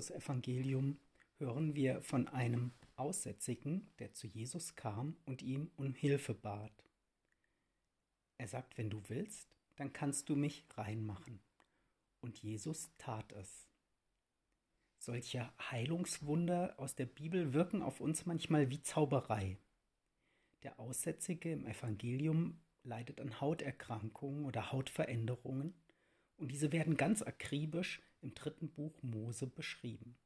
Markus-Evangelium 0.00 0.98
hören 1.36 1.74
wir 1.74 2.00
von 2.00 2.26
einem 2.28 2.72
Aussätzigen, 2.96 3.86
der 3.98 4.14
zu 4.14 4.28
Jesus 4.28 4.74
kam 4.74 5.14
und 5.26 5.42
ihm 5.42 5.70
um 5.76 5.92
Hilfe 5.92 6.32
bat. 6.32 6.72
Er 8.38 8.48
sagt, 8.48 8.78
wenn 8.78 8.88
du 8.88 9.02
willst, 9.08 9.54
dann 9.76 9.92
kannst 9.92 10.30
du 10.30 10.36
mich 10.36 10.64
reinmachen. 10.74 11.38
Und 12.22 12.38
Jesus 12.38 12.90
tat 12.96 13.30
es. 13.32 13.68
Solche 14.96 15.52
Heilungswunder 15.70 16.72
aus 16.78 16.94
der 16.94 17.04
Bibel 17.04 17.52
wirken 17.52 17.82
auf 17.82 18.00
uns 18.00 18.24
manchmal 18.24 18.70
wie 18.70 18.80
Zauberei. 18.80 19.58
Der 20.62 20.80
Aussätzige 20.80 21.52
im 21.52 21.66
Evangelium 21.66 22.58
leidet 22.84 23.20
an 23.20 23.38
Hauterkrankungen 23.38 24.46
oder 24.46 24.72
Hautveränderungen 24.72 25.74
und 26.38 26.50
diese 26.52 26.72
werden 26.72 26.96
ganz 26.96 27.20
akribisch 27.20 28.00
im 28.20 28.34
dritten 28.34 28.70
Buch 28.70 29.02
Mose 29.02 29.46
beschrieben. 29.46 30.18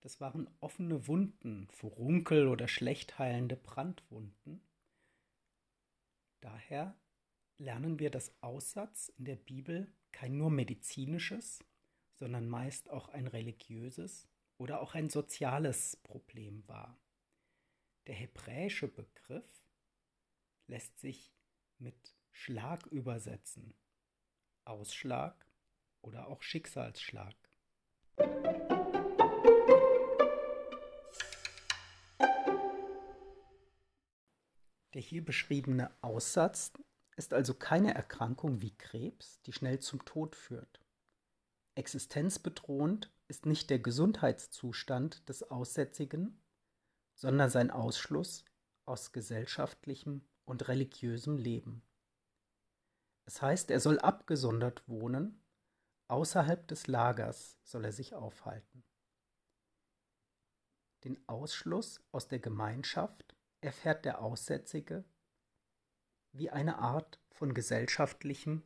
Das 0.00 0.20
waren 0.20 0.48
offene 0.60 1.06
Wunden, 1.06 1.68
Furunkel 1.70 2.48
oder 2.48 2.68
schlecht 2.68 3.18
heilende 3.18 3.56
Brandwunden. 3.56 4.60
Daher 6.40 6.94
lernen 7.56 7.98
wir, 7.98 8.10
dass 8.10 8.34
Aussatz 8.42 9.08
in 9.16 9.24
der 9.24 9.36
Bibel 9.36 9.90
kein 10.12 10.36
nur 10.36 10.50
medizinisches, 10.50 11.64
sondern 12.14 12.48
meist 12.48 12.90
auch 12.90 13.08
ein 13.08 13.26
religiöses 13.26 14.28
oder 14.58 14.80
auch 14.80 14.94
ein 14.94 15.08
soziales 15.08 15.96
Problem 15.96 16.66
war. 16.68 17.00
Der 18.06 18.14
hebräische 18.14 18.88
Begriff 18.88 19.64
lässt 20.66 20.98
sich 20.98 21.34
mit 21.78 22.14
Schlag 22.30 22.86
übersetzen, 22.86 23.74
Ausschlag 24.64 25.46
oder 26.04 26.28
auch 26.28 26.42
Schicksalsschlag. 26.42 27.34
Der 34.94 35.02
hier 35.02 35.24
beschriebene 35.24 35.90
Aussatz 36.02 36.72
ist 37.16 37.34
also 37.34 37.54
keine 37.54 37.94
Erkrankung 37.94 38.60
wie 38.60 38.76
Krebs, 38.76 39.40
die 39.42 39.52
schnell 39.52 39.80
zum 39.80 40.04
Tod 40.04 40.36
führt. 40.36 40.80
Existenzbedrohend 41.74 43.12
ist 43.26 43.46
nicht 43.46 43.70
der 43.70 43.80
Gesundheitszustand 43.80 45.28
des 45.28 45.42
Aussätzigen, 45.50 46.40
sondern 47.14 47.50
sein 47.50 47.70
Ausschluss 47.70 48.44
aus 48.84 49.12
gesellschaftlichem 49.12 50.24
und 50.44 50.68
religiösem 50.68 51.38
Leben. 51.38 51.82
Es 53.24 53.42
heißt, 53.42 53.70
er 53.70 53.80
soll 53.80 53.98
abgesondert 53.98 54.86
wohnen, 54.86 55.43
außerhalb 56.08 56.66
des 56.68 56.86
Lagers 56.86 57.56
soll 57.62 57.84
er 57.84 57.92
sich 57.92 58.14
aufhalten. 58.14 58.84
Den 61.04 61.18
Ausschluss 61.28 62.02
aus 62.12 62.28
der 62.28 62.38
Gemeinschaft 62.38 63.36
erfährt 63.60 64.04
der 64.04 64.22
Aussätzige 64.22 65.04
wie 66.32 66.50
eine 66.50 66.78
Art 66.78 67.20
von 67.30 67.54
gesellschaftlichem 67.54 68.62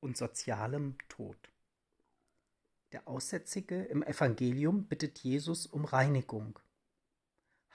und 0.00 0.16
sozialem 0.16 0.96
Tod. 1.08 1.50
Der 2.92 3.06
Aussätzige 3.08 3.84
im 3.84 4.02
Evangelium 4.02 4.86
bittet 4.86 5.18
Jesus 5.18 5.66
um 5.66 5.84
Reinigung, 5.84 6.58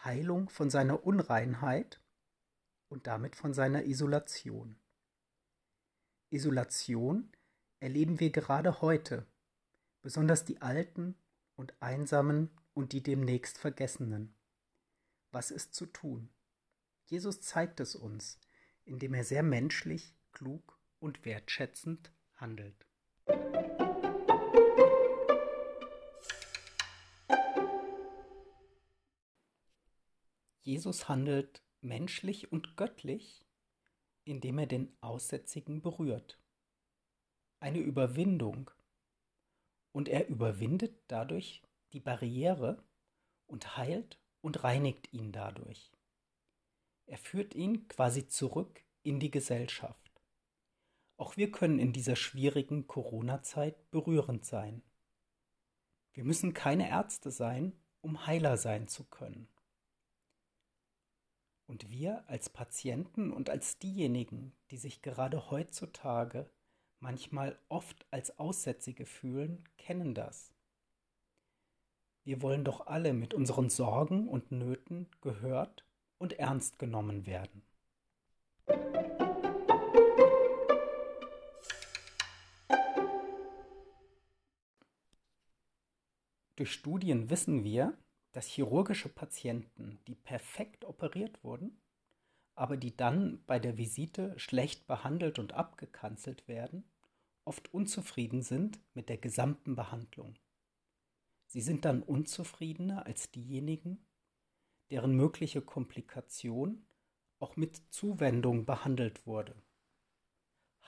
Heilung 0.04 0.50
von 0.50 0.70
seiner 0.70 1.04
Unreinheit 1.06 2.00
und 2.90 3.08
damit 3.08 3.36
von 3.36 3.54
seiner 3.54 3.86
Isolation. 3.86 4.80
Isolation 6.30 7.32
erleben 7.84 8.22
wir 8.22 8.30
gerade 8.30 8.80
heute, 8.80 9.28
besonders 10.02 10.46
die 10.46 10.62
Alten 10.62 11.16
und 11.58 11.74
Einsamen 11.82 12.50
und 12.74 12.94
die 12.94 13.04
demnächst 13.04 13.58
Vergessenen. 13.58 14.34
Was 15.32 15.52
ist 15.52 15.76
zu 15.76 15.88
tun? 15.88 16.30
Jesus 17.08 17.42
zeigt 17.42 17.82
es 17.82 17.94
uns, 17.96 18.40
indem 18.86 19.14
er 19.14 19.26
sehr 19.26 19.44
menschlich, 19.44 20.16
klug 20.32 20.80
und 21.02 21.26
wertschätzend 21.26 22.14
handelt. 22.36 22.88
Jesus 30.62 31.10
handelt 31.10 31.62
menschlich 31.82 32.50
und 32.50 32.78
göttlich, 32.78 33.46
indem 34.24 34.60
er 34.60 34.68
den 34.68 34.96
Aussätzigen 35.02 35.82
berührt. 35.82 36.40
Eine 37.64 37.80
Überwindung. 37.80 38.70
Und 39.94 40.10
er 40.10 40.28
überwindet 40.28 41.02
dadurch 41.08 41.64
die 41.94 42.02
Barriere 42.02 42.84
und 43.48 43.78
heilt 43.78 44.20
und 44.42 44.66
reinigt 44.66 45.14
ihn 45.14 45.32
dadurch. 45.32 45.94
Er 47.06 47.18
führt 47.18 47.56
ihn 47.56 47.88
quasi 47.88 48.28
zurück 48.28 48.84
in 49.04 49.22
die 49.22 49.32
Gesellschaft. 49.32 50.12
Auch 51.16 51.38
wir 51.38 51.52
können 51.52 51.80
in 51.80 51.94
dieser 51.94 52.18
schwierigen 52.18 52.86
Corona-Zeit 52.86 53.90
berührend 53.92 54.44
sein. 54.44 54.84
Wir 56.12 56.26
müssen 56.26 56.54
keine 56.54 56.90
Ärzte 56.90 57.32
sein, 57.32 57.72
um 58.02 58.28
Heiler 58.28 58.58
sein 58.58 58.90
zu 58.90 59.06
können. 59.06 59.48
Und 61.66 61.90
wir 61.90 62.28
als 62.28 62.50
Patienten 62.50 63.32
und 63.32 63.50
als 63.50 63.80
diejenigen, 63.80 64.54
die 64.70 64.78
sich 64.78 65.02
gerade 65.02 65.50
heutzutage 65.50 66.52
manchmal 67.04 67.60
oft 67.68 68.08
als 68.12 68.40
Aussätzige 68.40 69.06
fühlen, 69.06 69.68
kennen 69.78 70.16
das. 70.16 70.54
Wir 72.24 72.42
wollen 72.42 72.64
doch 72.64 72.88
alle 72.88 73.12
mit 73.12 73.34
unseren 73.34 73.70
Sorgen 73.70 74.30
und 74.30 74.54
Nöten 74.54 75.10
gehört 75.20 75.86
und 76.18 76.40
ernst 76.40 76.80
genommen 76.80 77.26
werden. 77.26 77.62
Durch 86.56 86.72
Studien 86.72 87.30
wissen 87.30 87.66
wir, 87.66 87.98
dass 88.32 88.48
chirurgische 88.48 89.10
Patienten, 89.10 90.00
die 90.08 90.16
perfekt 90.16 90.86
operiert 90.86 91.44
wurden, 91.44 91.82
aber 92.56 92.78
die 92.78 92.96
dann 92.96 93.44
bei 93.46 93.60
der 93.60 93.78
Visite 93.78 94.40
schlecht 94.40 94.88
behandelt 94.88 95.38
und 95.38 95.52
abgekanzelt 95.54 96.48
werden, 96.48 96.86
oft 97.46 97.74
unzufrieden 97.74 98.42
sind 98.42 98.80
mit 98.94 99.10
der 99.10 99.18
gesamten 99.18 99.76
Behandlung. 99.76 100.36
Sie 101.48 101.62
sind 101.62 101.86
dann 101.86 102.02
unzufriedener 102.02 103.06
als 103.06 103.32
diejenigen, 103.32 104.06
deren 104.90 105.16
mögliche 105.16 105.62
Komplikation 105.62 106.86
auch 107.40 107.56
mit 107.56 107.78
Zuwendung 107.94 108.66
behandelt 108.66 109.26
wurde. 109.28 109.62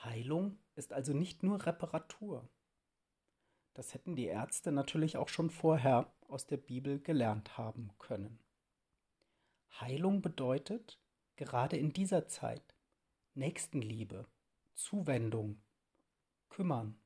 Heilung 0.02 0.58
ist 0.74 0.92
also 0.92 1.12
nicht 1.12 1.42
nur 1.42 1.64
Reparatur. 1.66 2.48
Das 3.74 3.94
hätten 3.94 4.16
die 4.16 4.26
Ärzte 4.26 4.72
natürlich 4.72 5.16
auch 5.16 5.28
schon 5.28 5.50
vorher 5.50 6.12
aus 6.28 6.46
der 6.46 6.56
Bibel 6.56 6.98
gelernt 6.98 7.58
haben 7.58 7.90
können. 7.98 8.38
Heilung 9.80 10.22
bedeutet, 10.22 10.98
gerade 11.36 11.76
in 11.76 11.92
dieser 11.92 12.26
Zeit, 12.26 12.74
Nächstenliebe, 13.34 14.26
Zuwendung, 14.72 15.62
Kümmern. 16.56 16.98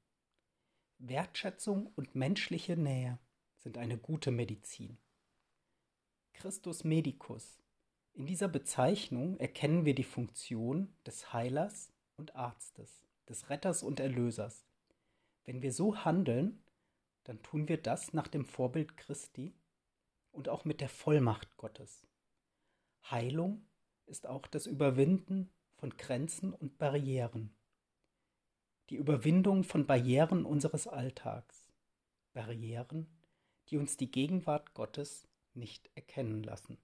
Wertschätzung 0.98 1.88
und 1.96 2.14
menschliche 2.14 2.76
Nähe 2.76 3.18
sind 3.58 3.78
eine 3.78 3.98
gute 3.98 4.30
Medizin. 4.30 4.96
Christus 6.34 6.84
Medicus. 6.84 7.60
In 8.12 8.26
dieser 8.26 8.46
Bezeichnung 8.46 9.40
erkennen 9.40 9.84
wir 9.84 9.96
die 9.96 10.04
Funktion 10.04 10.94
des 11.04 11.32
Heilers 11.32 11.92
und 12.16 12.36
Arztes, 12.36 13.02
des 13.28 13.50
Retters 13.50 13.82
und 13.82 13.98
Erlösers. 13.98 14.68
Wenn 15.46 15.62
wir 15.62 15.72
so 15.72 16.04
handeln, 16.04 16.62
dann 17.24 17.42
tun 17.42 17.66
wir 17.66 17.82
das 17.82 18.12
nach 18.12 18.28
dem 18.28 18.44
Vorbild 18.44 18.96
Christi 18.96 19.52
und 20.30 20.48
auch 20.48 20.64
mit 20.64 20.80
der 20.80 20.88
Vollmacht 20.88 21.56
Gottes. 21.56 22.06
Heilung 23.10 23.66
ist 24.06 24.28
auch 24.28 24.46
das 24.46 24.66
Überwinden 24.66 25.50
von 25.74 25.96
Grenzen 25.96 26.54
und 26.54 26.78
Barrieren. 26.78 27.52
Die 28.90 28.96
Überwindung 28.96 29.62
von 29.62 29.86
Barrieren 29.86 30.44
unseres 30.44 30.88
Alltags. 30.88 31.70
Barrieren, 32.32 33.06
die 33.68 33.76
uns 33.76 33.96
die 33.96 34.10
Gegenwart 34.10 34.74
Gottes 34.74 35.28
nicht 35.54 35.88
erkennen 35.94 36.42
lassen. 36.42 36.76